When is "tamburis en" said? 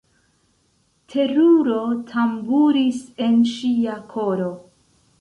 2.13-3.39